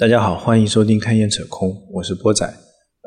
[0.00, 2.50] 大家好，欢迎收听看烟扯空，我是波仔。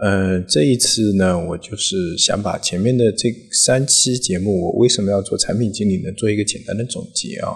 [0.03, 3.29] 呃，这一次呢，我就是想把前面的这
[3.65, 7.49] 三期节目，我为什么要做产品经理呢，做一个简单的总结啊。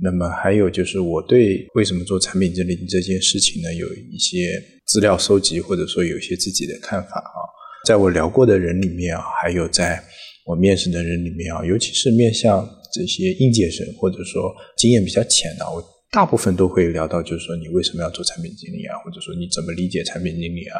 [0.00, 7.38] 那么还有就是我对为什么做产品经理这件事情呢，有一些资料收集，或者说有一些自己的看法啊。
[7.84, 10.00] 在我聊过的人里面啊，还有在
[10.46, 15.82] 我面试的人里面啊，尤其是面向这些应届生，或者说经验比较浅的，我。
[16.12, 20.78] 大部分都会聊到，就是说你为什么要做产品经理啊，或者说你怎么理解产品经理啊，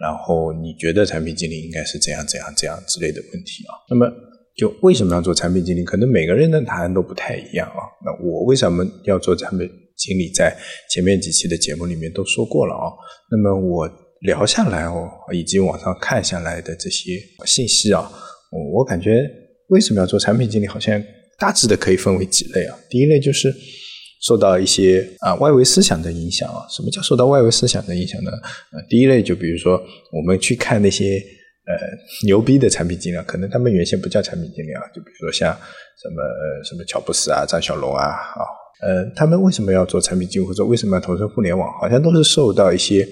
[0.00, 3.78] 然后你觉得产品经理应该是怎样怎样怎样之类的问题啊。
[3.88, 4.12] 那么
[4.56, 5.84] 就为什么要做产品经理？
[5.84, 7.78] 可能每个人的答案都不太一样啊。
[8.04, 10.32] 那我为什么要做产品经理？
[10.32, 10.52] 在
[10.90, 12.90] 前面几期的节目里面都说过了啊。
[13.30, 13.88] 那么我
[14.22, 17.12] 聊下来哦，以及网上看下来的这些
[17.46, 18.10] 信息啊，
[18.74, 19.24] 我感觉
[19.68, 20.66] 为什么要做产品经理？
[20.66, 21.00] 好像
[21.38, 22.76] 大致的可以分为几类啊。
[22.90, 23.48] 第一类就是。
[24.22, 28.30] 受到一些啊外围思想的影响啊，什么叫受到外围思想的影响呢？
[28.72, 31.16] 呃，第一类就比如说我们去看那些
[31.66, 31.74] 呃
[32.26, 35.52] 牛逼的产品经理，可能他们原先不叫产品经理啊，就比如说像
[36.00, 36.22] 什么
[36.64, 38.42] 什么乔布斯啊、张小龙啊啊，
[38.82, 41.70] 呃，他们为什么要做产品经理或者为什么要投身互联网？
[41.80, 43.06] 好像都是受到一些。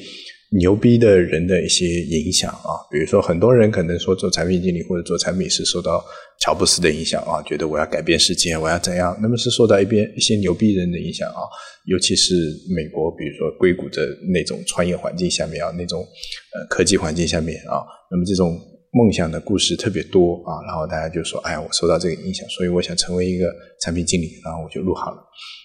[0.58, 6.04] 牛逼的人的一些影响啊，比如说很多人可能说做产品经理或者做产品是受到
[6.40, 9.16] 乔布斯的影响啊，觉得我要改变世界，我要怎样？
[9.22, 11.42] 那么是受到一边一些牛逼人的影响啊，
[11.86, 12.34] 尤其是
[12.74, 18.58] 美国，比如说硅谷的那种创业环境下面啊，那种呃科技环境下面啊，那么这种
[18.92, 23.46] 梦想的故事特别多啊，然后大家就说，哎，我受到这个影响，所以我想成为一个
[23.80, 25.18] 产品经理，然后我就录好了。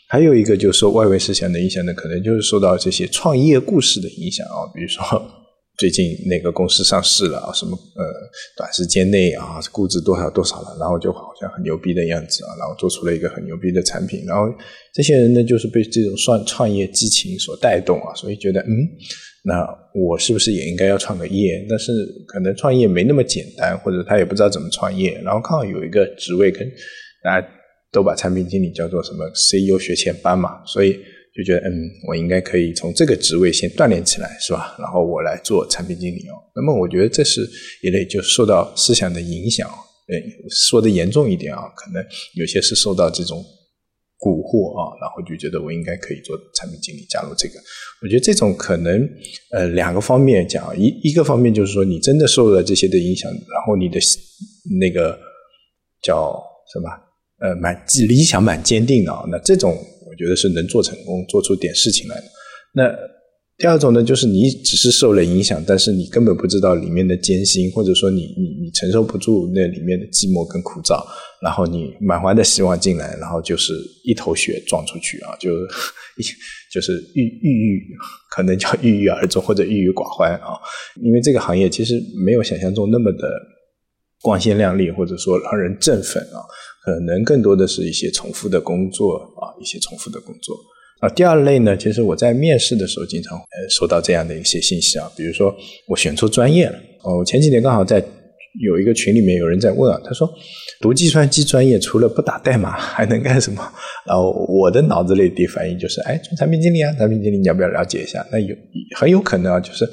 [0.08, 5.04] 还有一个就是受外围思想的影响呢，可能就是受到这些创业故事的影响啊，比如说
[5.78, 8.06] 最近哪个公司上市了啊，什么呃
[8.56, 14.44] 短时间内啊估值多少多少了，然后就好像很牛逼的样子啊，然后做出了一个很牛逼的产品，然后
[14.94, 18.88] 这些人呢就是被这种创创业激情所带动啊，所以觉得嗯，
[19.44, 21.66] 那我是不是也应该要创个业？
[21.70, 21.92] 但是
[22.28, 26.70] 可能创业没那么简单，或者他也不知道怎么创业，然后刚好有一个职位跟
[27.24, 27.48] 大家。
[27.92, 31.00] 都把产品经理叫做什么 CEO 学前班嘛，所以
[31.36, 34.74] 就觉得嗯，我应该可以从这个职位先锻炼起来，是吧？
[34.80, 36.40] 然后我来做产品经理哦。
[36.56, 37.42] 那么我觉得这是
[37.84, 39.70] 一类就受到思想的影响，
[40.08, 40.16] 嗯，
[40.50, 42.02] 说的严重一点啊，可能
[42.36, 43.44] 有些是受到这种
[44.20, 47.56] 蛊惑啊，然后就觉得我应该可以做产品经理，加入这个。
[48.02, 49.06] 我觉得这种可能
[49.52, 54.00] 呃两个方面讲，一一个方面就是说你真的受了这些的影响，然后你的
[54.80, 55.20] 那个
[56.02, 56.42] 叫
[56.72, 56.90] 什么？
[57.38, 59.78] 呃，蛮理想蛮坚定的啊，那这种
[60.16, 62.24] 我觉得是能做成功，做出点事情来的。
[62.74, 62.90] 那
[63.58, 71.06] 第二种呢，就是你只是受了影响，但是你根本不知道里面的艰辛，或者说你你你承受不住那里面的寂寞跟枯燥，
[71.42, 73.74] 然后你满怀的希望进来，然后就是
[74.06, 75.52] 一头血撞出去啊，就
[76.72, 77.84] 就是郁郁郁，
[78.36, 80.56] 可能叫郁郁而终或者郁郁寡欢啊，
[81.02, 83.30] 因为这个行业其实没有想象中那么的
[84.22, 86.40] 光鲜亮丽，或者说让人振奋啊。
[86.86, 90.56] 可能更多的是一些重复的工作啊，一些重复的工作
[91.00, 91.10] 啊。
[91.10, 95.52] 第二类呢，其实我在面试的时候经常呃收到这样的一些信息啊，比如说
[95.88, 97.18] 我选错专业了哦。
[97.18, 97.98] 我前几天刚好在
[98.62, 100.32] 有一个群里面有人在问啊，他说
[100.80, 103.62] 读计算机专业除了不打代码还能干什么？
[104.06, 108.24] 然后我的脑子里第一反应就是，哎，做产品经理啊，产品经理你要不要了解一下？
[108.32, 108.56] 那有
[108.96, 109.90] 很有可能啊，就是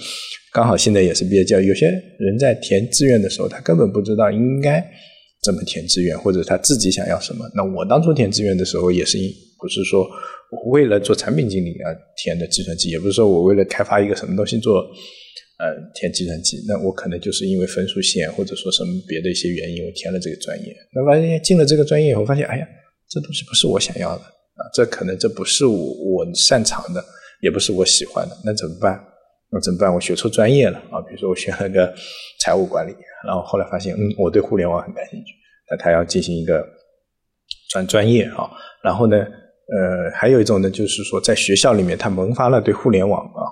[0.52, 1.86] 刚好现在也是毕业教育，有些
[2.18, 4.84] 人在填志愿的时候，他根本不知道应该。
[5.42, 7.50] 怎么填志愿，或者他自己想要什么？
[7.54, 9.18] 那我当初填志愿的时候，也是
[9.58, 10.08] 不是说
[10.50, 14.78] 我为了做产品经理而填的计算机，也不是说我为了开发一个什么东西做，
[15.58, 16.62] 呃，填计算机。
[16.68, 20.76] 那我可能就是因为分数线，或者说什么别的一些原因，我填了这个专业。
[20.94, 22.66] 那发现进了这个专业以后，发现哎呀，
[23.08, 27.04] 这东西不是我想要的啊，这可能这不是我我擅长的，
[27.42, 28.36] 也不是我喜欢的。
[28.44, 29.02] 那怎么办？
[29.52, 29.92] 那怎么办？
[29.94, 30.98] 我学错专业了啊！
[31.06, 31.92] 比如说我学了个
[32.40, 32.94] 财务管理。
[33.26, 35.34] 然后后来发现，嗯，我对互联网很感兴趣，
[35.70, 36.66] 那他要进行一个
[37.70, 38.50] 转专业啊。
[38.82, 43.44] 然后呢，呃，还有一种呢，就是说在学校里面，他萌发了对互联网啊，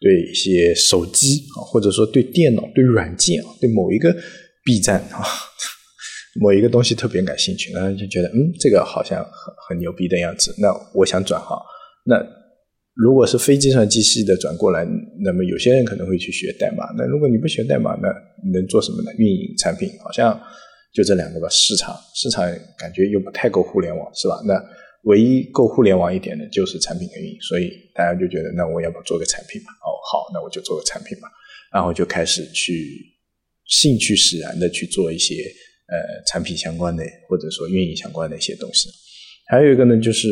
[0.00, 4.14] 对一些手机啊，或者说对电脑、对软件啊，对某一个
[4.64, 5.26] B 站啊，
[6.40, 10.54] 某一个东西特别感兴趣，然后就觉得，嗯，这个好像很很牛逼的样子。
[10.58, 11.60] 那我想转行，
[12.06, 12.38] 那。
[12.98, 14.84] 如果是非计算机系的转过来，
[15.20, 16.84] 那么有些人可能会去学代码。
[16.96, 18.08] 那如果你不学代码，那
[18.52, 19.12] 能做什么呢？
[19.16, 20.36] 运营产品，好像
[20.92, 21.48] 就这两个吧。
[21.48, 22.44] 市场市场
[22.76, 24.42] 感觉又不太够互联网，是吧？
[24.44, 24.60] 那
[25.04, 27.40] 唯一够互联网一点的就是产品的运营。
[27.40, 29.70] 所以大家就觉得，那我要不做个产品吧？
[29.86, 31.28] 哦，好，那我就做个产品吧。
[31.72, 32.98] 然后就开始去
[33.66, 35.36] 兴趣使然的去做一些
[35.86, 35.96] 呃
[36.26, 38.88] 产品相关的，或者说运营相关的一些东西。
[39.46, 40.26] 还有一个呢，就是。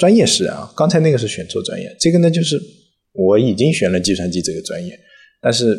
[0.00, 2.58] 专业是啊，刚才那个是选错专业，这个呢就是
[3.12, 4.98] 我已经选了计算机这个专业，
[5.42, 5.78] 但是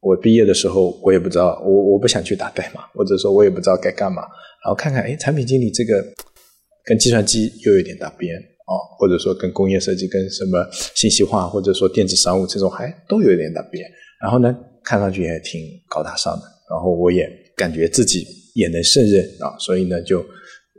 [0.00, 4.20] 我毕业的时候我也不知道，我我不想去打代码，或者说我也不知道该干嘛。
[4.62, 6.04] 然后看看，哎，产品经理这个
[6.84, 13.90] 跟计算机又有点搭边啊，或者说跟工业设计、跟什么信息化或者说电子商务这种还都有点搭边。
[14.20, 16.42] 然后呢，看上去也挺高大上的。
[16.70, 17.26] 然后我也
[17.56, 20.22] 感觉自己也能胜任啊，所以呢，就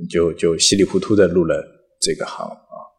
[0.07, 1.63] 就就稀里糊涂的入了
[1.99, 2.47] 这个行。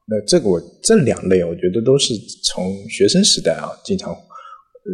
[0.07, 2.15] 那这个我这两类，我觉得都是
[2.45, 4.91] 从学生时代啊，经常嗯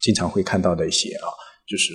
[0.00, 1.28] 经常会看到的一些啊，
[1.66, 1.92] 就是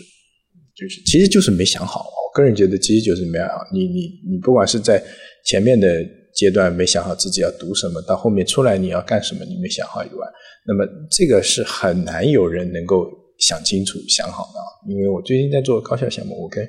[0.76, 2.02] 就是其实就是没想好。
[2.02, 3.64] 我个人觉得其实就是没想好。
[3.74, 5.04] 你你你不管是在
[5.46, 6.04] 前面的
[6.34, 10.28] 阶段没想好自己要读什么，到后面出来你要干什么你没想好以外，
[10.66, 13.20] 那么这个是很难有人能够。
[13.42, 14.70] 想清楚、想好的啊！
[14.88, 16.64] 因为我最近在做高校项目，我跟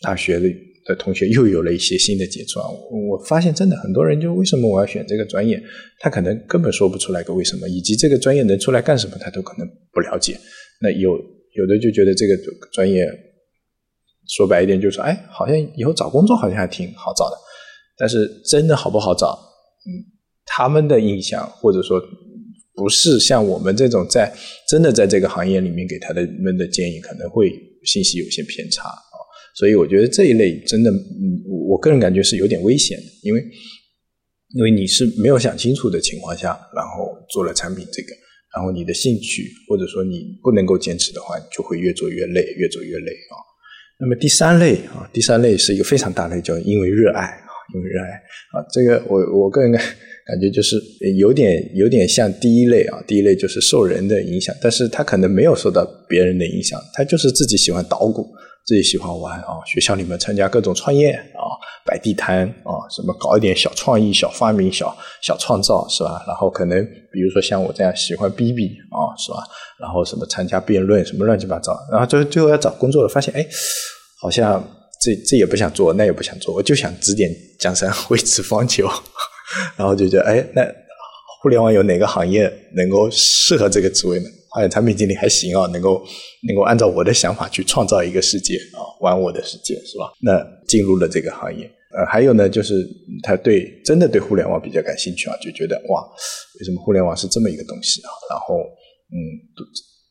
[0.00, 0.48] 大学的
[0.88, 2.66] 的同学又有了一些新的接触啊。
[2.66, 5.62] 我发现真的很多人就为什么我要选这个专业，
[6.00, 10.36] 他可能根本说不出来个为什么，以及这个专业能出来干什么，他都可能不了解。
[10.80, 11.10] 那有
[11.54, 12.36] 有的就觉得这个
[12.72, 13.06] 专业
[14.26, 17.36] 说白一点，就是说，哎，好像以后找工作好像还挺好找的。
[17.96, 19.38] 但是真的好不好找？
[19.86, 20.02] 嗯，
[20.46, 22.02] 他们的印象或者说。
[22.78, 24.32] 不是像我们这种在
[24.68, 27.50] 真的在这个行业里面给他的们的建议，可能会
[27.82, 28.84] 信息有些偏差，
[29.58, 33.42] 所以我觉得这一类真的，嗯，我个人感觉是有点危险的，因为
[34.54, 38.08] 因为你是没有想清楚的情况下，然后做了产品这个，
[38.54, 43.34] 然后你的兴趣或者说你不能够坚持的话，就会越做越累，越做越累啊。
[44.00, 48.10] 那么第三类啊，第三类是一个非常大类，叫因为热爱啊，因为热爱
[48.52, 49.82] 啊，这个我我个人感。
[50.28, 50.76] 感觉就是
[51.16, 58.28] 有点有点像第一类啊，第一类就是受人的影响，但是他可能没有受到别人的影响，他就是自己喜欢捣鼓，
[58.68, 61.56] 自己喜欢玩啊，学校里面参加各种创业啊，
[61.86, 66.22] 摆地摊啊，什么搞一点小创意、小发明、小小创造是吧？
[66.26, 69.38] 然后可能比如说像我这样喜欢逼逼啊，是吧？
[69.80, 73.46] 然后什么参加辩论什么乱七八糟，然后最最后要找工作了，发现哎，
[74.20, 74.62] 好像
[75.00, 78.86] 这这也不想做，那也不想做，我就想指点江山，挥斥方遒。
[79.78, 80.62] 然后就觉得，哎，那
[81.40, 84.28] 互联网有哪个行业能够适合这个职位呢？
[84.54, 86.02] 发现产品经理还行啊，能够
[86.46, 90.10] 能够按照我的想法去创造一个世界啊，玩我的世界是吧？
[90.22, 91.64] 那进入了这个行业，
[91.96, 92.86] 呃，还有呢，就是
[93.22, 96.02] 他对真的对互联网比较感兴趣啊，就觉得哇，
[96.60, 98.08] 为什么互联网是这么一个东西啊？
[98.30, 99.16] 然后，嗯，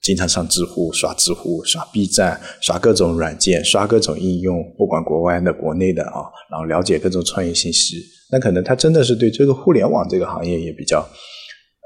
[0.03, 7.97] 经常上知乎、刷知乎、刷 B 站、刷各种软件、刷各种应用，不管国外的、国内的啊，然后了解各种创业信息。
[8.31, 11.05] 那可能他真的是对这个互联网这个行业也比较，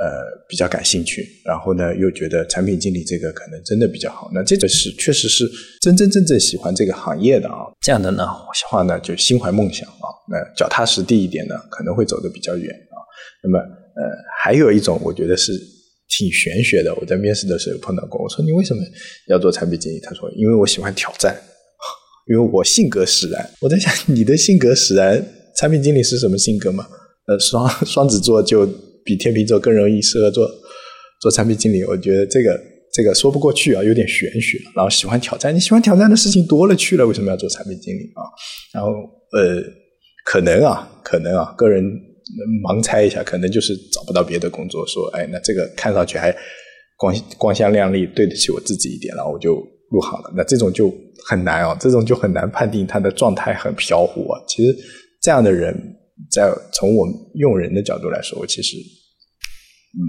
[0.02, 1.28] 呃，比较感兴趣。
[1.46, 4.32] 然后呢，又觉得产品经理这个可能真的比较好。
[4.34, 5.48] 那这个是确实是
[5.80, 7.70] 真真正正喜欢这个行业的啊。
[7.82, 8.28] 这样的呢
[8.68, 12.98] 话呢，就心怀梦想啊，那脚踏实地一点呢，可能会走得比较远啊。
[13.44, 15.54] 那么，呃，还有一种我觉得是
[16.10, 16.94] 挺玄学的。
[16.96, 18.82] 我在面试的时候碰到过，我说你为什么
[19.28, 20.00] 要做产品经理？
[20.00, 21.40] 他说因为我喜欢挑战，
[22.28, 23.48] 因为我性格使然。
[23.60, 25.24] 我在想你的性格使然。
[25.60, 26.88] 产品经理是什么性格嘛？
[27.28, 28.66] 呃，双双子座就
[29.04, 30.50] 比天秤座更容易适合做
[31.22, 31.84] 做产品经理。
[31.84, 32.60] 我觉得这个
[32.94, 34.58] 这个说不过去啊，有点玄学。
[34.76, 38.22] 然后喜欢挑战，你喜欢挑战的事情多了去了，为什么要做产品经理啊？
[38.74, 38.90] 然后
[39.32, 39.62] 呃，
[40.26, 41.84] 可能啊，可能啊，个人
[42.64, 46.36] 盲猜一下，可能就是找不到别的工作，说哎，那这个看上去还
[46.98, 49.56] 光光鲜亮丽，对得起我自己一点，然后我就
[49.90, 50.34] 入行了。
[50.36, 50.94] 那这种就
[51.28, 54.40] 很难啊，这种就很难判定他的状态很飘忽啊。
[54.48, 54.76] 其实。
[55.24, 55.72] 这样的人，
[56.30, 58.78] 在从我用人的角度来说，我其实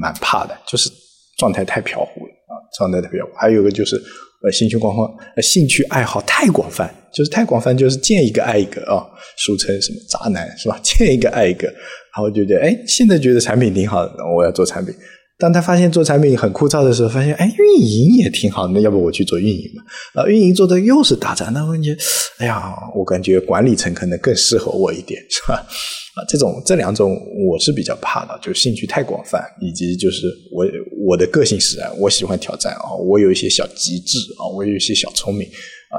[0.00, 0.90] 蛮怕的，就是
[1.38, 3.32] 状态太飘忽了啊，状态太飘忽。
[3.36, 3.96] 还有一个就是，
[4.44, 5.02] 呃，兴趣广泛，
[5.36, 9.06] 呃，兴趣爱好太广泛，就是太广泛，就是见一个爱一个啊，
[9.38, 10.78] 俗称什么渣男是吧？
[10.84, 14.94] 见一个爱一个，然后就觉得，哎，现在觉得产品挺好的，我要做产品。
[15.38, 20.22] 当他发现做产品很枯燥的时候，发现哎，运营也挺好，那要不我去做运营嘛？
[20.22, 21.96] 啊，运营做的又是大战，那问题，
[22.38, 25.66] 哎呀，我感觉管理层可能更适合我一点，是吧？
[26.14, 27.16] 啊，这种这两种
[27.48, 30.66] 我是比较怕的，就兴趣太广泛，以及就是我
[31.06, 35.96] 我的个性使然，我喜欢挑战啊，我有一些小机智啊，我有一些小聪明啊，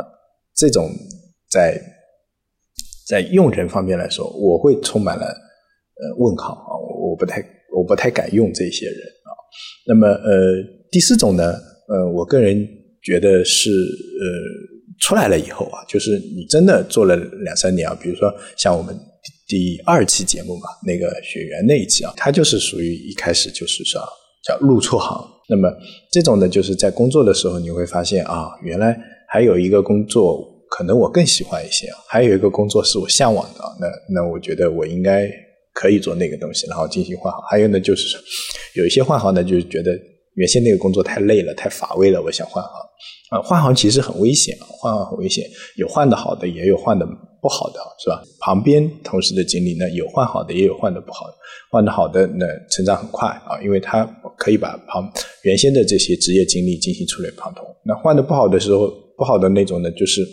[0.55, 0.87] 这种
[1.49, 1.81] 在
[3.07, 7.43] 在用人方面来说，我会充满了呃问号啊，我不太
[7.75, 9.29] 我不太敢用这些人啊。
[9.87, 10.53] 那么，呃，
[10.91, 11.53] 第四种呢，
[11.89, 12.67] 呃，我个人
[13.01, 14.25] 觉得是，呃，
[15.01, 18.95] 出来了以后啊，就是你真的做了两三年啊，比如说像我们
[19.47, 24.01] 第二期节目嘛，那个学员那一期啊，他就是属于一开始就是说
[24.45, 25.29] 叫入错行。
[25.49, 25.69] 那么
[26.11, 28.97] 这种呢，就是在工作的时候你会发现啊，原来
[29.27, 33.87] 还有一个工作可能我更喜欢一些，还有一个工作是我向往的，那
[34.21, 35.29] 那我觉得我应该
[35.73, 37.41] 可以做那个东西，然后进行换行。
[37.49, 38.17] 还有呢，就是
[38.75, 39.91] 有一些换行呢，就是觉得
[40.35, 42.73] 原先那个工作太累了、太乏味了，我想换行。
[43.31, 45.45] 啊，换行其实很危险啊，换行很危险，
[45.75, 47.05] 有换的好的，也有换的
[47.43, 48.23] 不好的，是吧？
[48.39, 51.33] 旁边同事的经历呢，有换好的，也有换的不好的。
[51.69, 54.05] 换的好的那成长很快啊，因为他
[54.37, 55.11] 可以把旁
[55.43, 57.65] 原先的这些职业经历进行触类旁通。
[57.85, 60.25] 那换的不好的时候，不好的那种呢，就是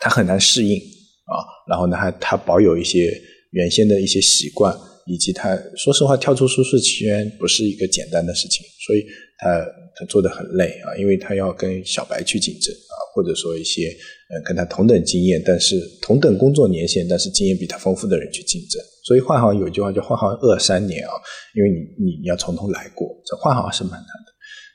[0.00, 3.08] 他很难适应啊，然后呢，他他保有一些
[3.52, 4.76] 原先的一些习惯。
[5.06, 9.04] 以及他，说实话，跳出舒适圈不是一个简单的事情，所以
[9.38, 12.72] 他他做的很累啊，因为他要跟小白去竞争，
[13.12, 13.88] 或者说一些
[14.30, 18.82] 呃跟他同等经验，但是同等工作年限，但是经验比他丰富的人去竞争。
[19.04, 21.12] 所以换行有一句话叫“换行饿三年”啊，
[21.56, 24.32] 因为你你你要从头来过，这换行是蛮难的。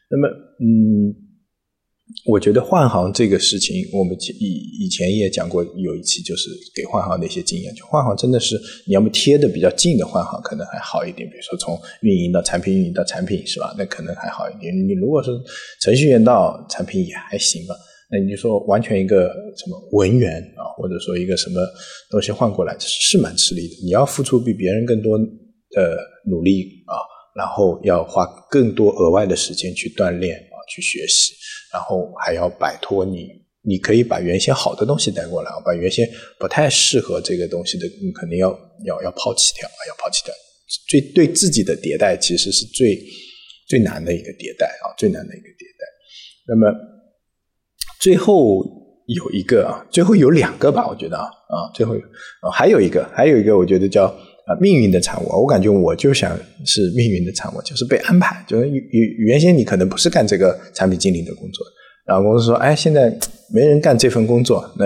[0.09, 0.27] 那么，
[0.59, 1.25] 嗯。
[2.27, 7.73] 我觉得换行这个事情，我们以以前也讲过，有一期就是给换行的一些经验。
[7.73, 11.27] 就换行真的是你要么贴的比较近的换行，可能还好一点。
[11.27, 13.73] 比如说从运营到产品，运营到产品，是吧？
[13.75, 14.71] 那可能还好一点。
[14.87, 15.31] 你如果是
[15.81, 17.75] 程序员到产品也还行吧。
[18.11, 21.59] 那你说完全一个什么文员啊，或者说一个什么
[22.11, 23.75] 东西换过来，是蛮吃力的。
[23.83, 26.93] 你要付出比别人更多的努力啊，
[27.35, 31.33] 然后要花更多额外的时间去锻炼啊，去学习。
[31.73, 33.27] 然后还要摆脱你，
[33.61, 36.07] 你可以把原先好的东西带过来，把原先
[36.39, 38.49] 不太适合这个东西的，你肯定要
[38.85, 40.33] 要要抛弃掉啊，要抛弃掉。
[40.87, 42.97] 最对自己的迭代，其实是最
[43.67, 45.85] 最难的一个迭代啊，最难的一个迭代。
[46.47, 46.71] 那么
[48.05, 48.63] 最后
[49.07, 54.05] 有一个啊，最后有两个吧，我觉得啊啊，最后啊还有一个，还有一个，我觉得叫。
[54.47, 58.45] 啊，命运的产物，我感觉我就想是命运的产物，就是被安排。
[58.47, 58.79] 就是原
[59.17, 61.65] 原先你可能不是干这个产品经理的工作，
[62.05, 63.11] 然后公司说，哎，现在
[63.51, 64.85] 没人干这份工作，那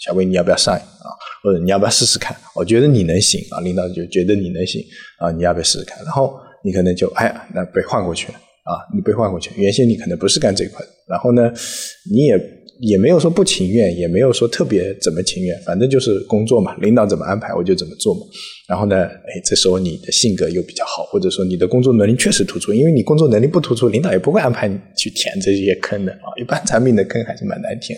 [0.00, 1.06] 小魏你要不要上啊？
[1.44, 2.36] 或者你要不要试试看？
[2.56, 4.82] 我觉得你能行啊，领导就觉得你能行
[5.20, 6.02] 啊，你要不要试试看？
[6.02, 6.34] 然后
[6.64, 11.52] 你可能就，哎呀，那被换过去了啊，你被换过去，原先你可能不是干这块的，然后呢，
[12.10, 12.62] 你也。
[12.80, 18.22] 也没有说不情愿，也没有说特别怎么情愿，反正就是工作嘛，领导怎么安排我就怎么做嘛。
[18.66, 26.26] 然后呢，哎，这时候你的性格又比较好，或者说你的工作能力确实突出，因为你工作能力不突出，领导也不会安排你去填这些坑的啊。
[26.40, 27.96] 一般 产品的坑还是蛮难填，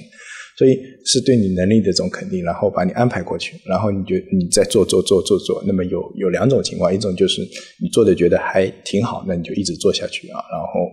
[0.57, 5.63] 所以是对你能力的这种肯定，然后把你安排过去，然后你就你再做做做做做。
[5.67, 7.43] 那么有有两种情况，一种就是
[7.83, 10.39] 你做的觉得还挺好，那你就一直做下去啊。
[10.51, 10.91] 然后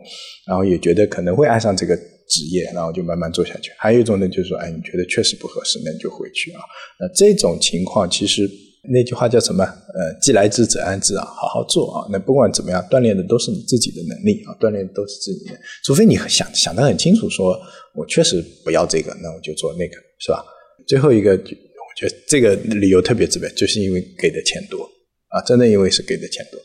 [0.48, 1.98] 然后也觉得可能会爱上这个。
[2.32, 3.74] 职业，然后就慢慢做下去。
[3.77, 6.62] 还有一种呢，就是说，哎，你觉得确实不合适，那你就回去啊。
[6.98, 8.50] 那这种情况，其实
[8.90, 9.64] 那句话叫什么？
[9.64, 12.08] 呃，既来之则安之啊，好好做啊。
[12.12, 15.60] 那不管怎么样，锻炼的都是你自己的能力啊，锻炼的都是自己的。
[15.84, 17.60] 除非你想想得很清楚，说
[17.96, 20.44] 我确实不要这个，那我就做那个，是吧？
[20.88, 24.84] 最后一个，我觉得这个理由特别直白，就是因为给的钱多
[25.30, 26.60] 啊，真的因为是给的钱多。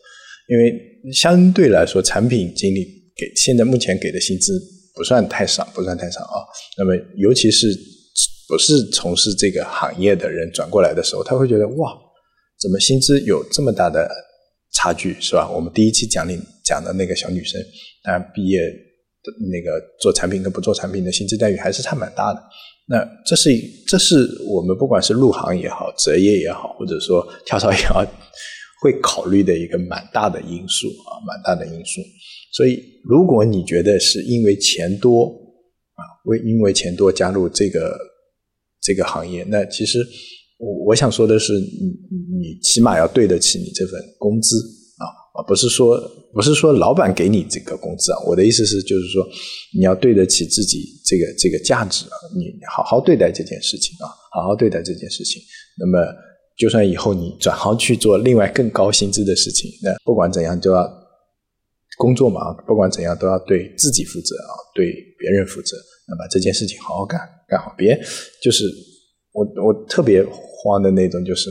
[0.48, 2.84] 因为相对来说，产品经理
[3.16, 4.52] 给现在目前给的薪资。
[4.96, 6.40] 不算太少，不算太少啊。
[6.78, 7.68] 那么，尤其是
[8.48, 11.92] 不是从事这个行业的人转过来的时候，他会觉得哇，
[12.60, 14.08] 怎么薪资有这么大的
[14.72, 15.48] 差距，是吧？
[15.50, 17.60] 我们第一期讲里讲的那个小女生，
[18.02, 22.42] 她毕业的那个做产品跟不做产品的薪资待遇还是差蛮大的。
[22.88, 23.50] 那这是
[23.88, 28.04] 这是我们不管是入行也好，择业也好，或者说跳槽也好，
[28.80, 32.00] 会考虑的一个蛮大的因素啊，蛮大的因素。
[32.52, 35.24] 所以，如果你觉得是因为钱多
[35.94, 37.98] 啊，为因为钱多加入这个
[38.80, 39.98] 这个行业，那其实
[40.58, 44.56] 我我想说的是，你你起码要对得起你这份工资
[44.98, 45.04] 啊，
[45.38, 46.00] 而不是说
[46.32, 48.18] 不是说老板给你这个工资啊。
[48.26, 49.26] 我的意思是，就是说
[49.76, 55.42] 你要对得起自己这个这个价值啊，你好好对待这件事情啊，好好对待这件事情。
[55.78, 55.98] 那么，
[56.56, 61.06] 就算以后你转行去做另外更高薪资的事情，那不管怎样都要。
[61.98, 67.74] 工作嘛，不管怎样都要对自己负责啊，对别人负责，那把这件事情好好干，干好。
[67.74, 67.98] 别
[68.42, 68.70] 就是
[69.32, 70.22] 我我特别
[70.56, 71.50] 慌的那种，就是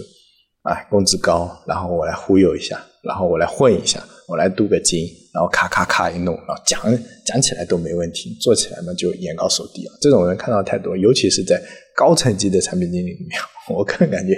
[0.64, 6.82] 哎，工资高，然后我来忽悠一下，然后我来混一下，我来镀个金，然后咔咔咔一弄，然后讲
[7.26, 9.94] 讲起来都没问题，做起来嘛就眼高手低啊。
[10.02, 11.62] 这种人看到太多，尤其是在
[11.96, 13.40] 高层级的产品经理里面，
[13.76, 14.34] 我个人感觉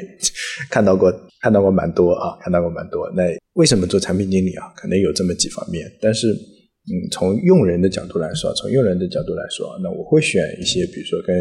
[0.69, 1.13] 看到过。
[1.39, 3.07] 看到过蛮多啊，看到过蛮多。
[3.15, 4.73] 那为什么做产品经理啊？
[4.75, 5.85] 可能有这么几方面。
[6.01, 11.37] 但是，嗯，从用人的角度来说，从用人的角度来说，那我会选一些，比如说跟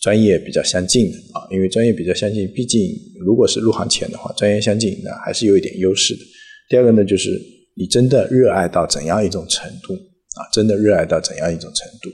[0.00, 2.80] 专业比较相近的啊，因为专业比较相近，毕竟
[3.24, 6.20] 如果是入行前的话，专业相近，那还是有一点优势的。
[6.68, 7.30] 第二个呢，就是
[7.76, 10.44] 你真的热爱到怎样一种程度啊？
[10.52, 12.10] 真的热爱到怎样一种程度？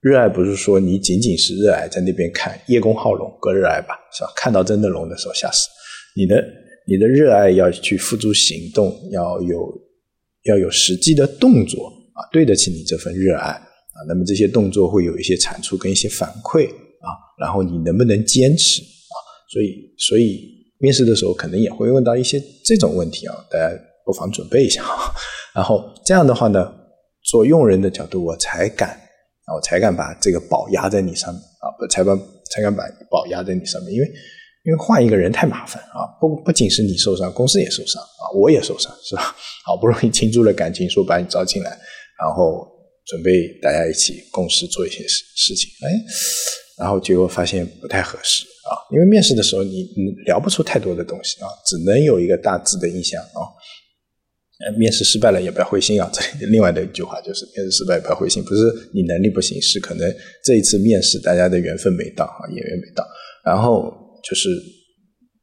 [0.00, 3.94] 热爱不是说你仅仅是热爱在那边看叶公好龙，够热爱吧？
[4.16, 4.32] 是吧？
[4.36, 5.68] 看到真的龙的时候吓死
[6.16, 6.44] 你的。
[6.84, 9.72] 你的热爱要去付诸行动，要有
[10.46, 13.62] 要有实际的动作啊，对得起你这份热爱啊。
[14.08, 16.68] 那么这些动作会有一些产出跟一些反馈，
[17.42, 19.16] 然后你能不能坚持啊？
[19.52, 20.40] 所以所以
[20.78, 24.84] 面试的时候可能也会问到一些这种问题啊，大家不妨准备一下。
[25.54, 26.72] 然后这样的话呢，
[27.24, 28.90] 做用人的角度，我才敢
[29.46, 32.16] 啊，我才敢把这个宝压在你上面啊，不才把
[32.50, 34.08] 才敢把宝压在你上面，因为。
[34.64, 39.34] 因为换一个人太麻烦啊，不不仅是你受伤，公司也受伤啊，我也受伤，是吧？
[39.66, 42.64] 好不容易倾注了感情，说把你招进来，然后
[43.04, 45.90] 准备大家一起共事做一些事事情，哎，
[46.78, 53.40] 然后结果发现不太合适啊，因为面试的时候你你聊不出太多的东西啊，只能有一个大致的印象啊。
[54.78, 58.62] 面试失败了也不要灰心啊，这里另外的一句话就是面试失败不要灰心，不是
[58.94, 60.08] 你能力不行，是可能
[60.44, 63.04] 这一次面试大家的缘分没到啊，眼缘没到，
[63.44, 63.92] 然后。
[64.22, 64.48] 就是，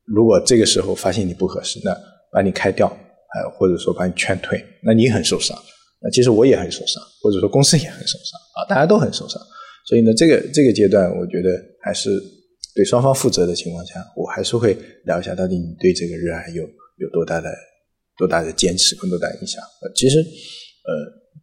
[0.05, 1.93] 如果这个时候发现你不合适，那
[2.31, 5.53] 把你开掉，还或者说把你劝退，那你很受伤。
[6.01, 9.37] 那其实我也很受伤，或者说公司也很受伤啊，大家都很受伤。
[9.89, 11.49] 所以呢，这个这个阶段，我觉得
[11.81, 12.11] 还是
[12.75, 16.61] 对双方负责的情况下，我还是会聊一下，到底你对这个热爱有
[16.97, 17.49] 有多大的
[18.15, 19.59] 多大的坚持，跟多大影响。
[19.95, 20.93] 其实，呃，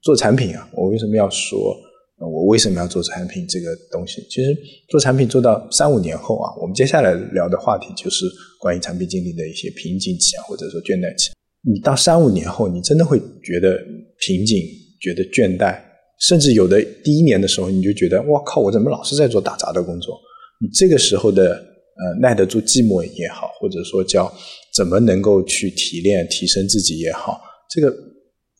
[0.01, 1.77] 做产品啊，我为什么要说？
[2.19, 4.23] 我为什么要做产品这个东西？
[4.31, 4.57] 其实
[4.89, 8.25] 做产品做到三五年后啊，我们接下来聊的话题就是
[8.61, 11.33] 关于产品经理的一些瓶颈期啊，或者说倦怠期。
[11.61, 13.77] 你到三五年后，你真的会觉得
[14.21, 14.63] 瓶颈，
[15.01, 15.79] 觉得倦怠，
[16.21, 20.19] 甚至有的第一年的时候，你就觉得我靠，我怎么老是在做打杂的工作？
[20.61, 24.33] 你这个时候的呃耐得住寂寞也好，或者说叫
[24.75, 27.95] 怎么能够去提炼提升自己也好，这个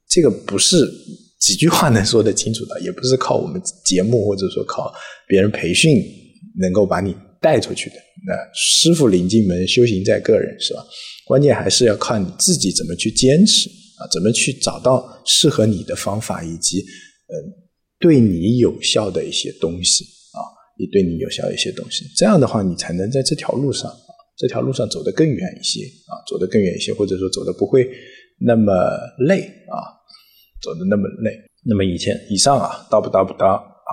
[0.09, 0.91] 这个不是。
[1.39, 4.91] 几句话能说得清楚的，也不是靠我们节目或者说靠
[5.29, 6.03] 别人培训
[6.59, 7.97] 能够把你带出去的。
[8.27, 10.83] 那师傅领进门，修行在个人，是吧？
[11.27, 16.83] 关键还是要靠你自己怎么去坚持啊，怎么去找到适合你的方法，以及
[17.29, 17.65] 嗯
[17.99, 20.41] 对你有效的一些东西啊，
[20.77, 22.05] 也对你有效的一些东西。
[22.17, 27.89] 这样的话，你才能在这条路上啊，这条路上走得更远一些啊，走得更远一些，或者说走得不会
[28.39, 28.73] 那么
[29.27, 29.97] 累啊。
[30.63, 31.33] 走的那么累，
[31.65, 33.93] 那么以前以上啊，叨不叨不叨啊，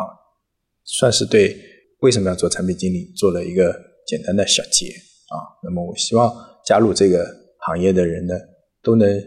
[0.86, 1.56] 算是对
[2.00, 3.74] 为什么要做产品经理做了一个
[4.08, 5.36] 简单的小结啊。
[5.64, 6.34] 那么我希望
[6.66, 7.26] 加入这个
[7.68, 8.34] 行业的人呢，
[8.82, 9.22] 都能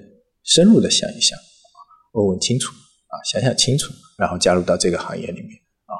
[0.44, 1.38] 深入的想一想，
[2.12, 2.72] 问问清楚
[3.08, 5.50] 啊，想想清楚，然后加入到这个行业里面
[5.86, 5.94] 啊。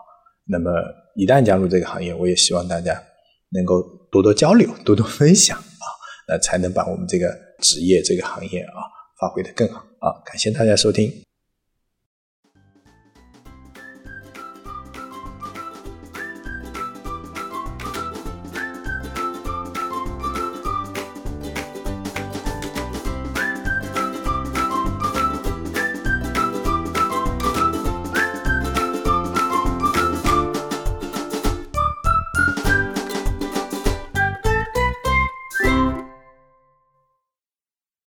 [0.44, 0.70] 那么
[1.14, 3.02] 一旦加入这个行业，我也希望大家
[3.50, 5.86] 能够多多交流，多多分享啊，
[6.28, 7.28] 那才能把我们这个
[7.60, 8.78] 职业这个行业啊
[9.20, 10.22] 发挥的更好啊。
[10.24, 11.25] 感谢大家收听。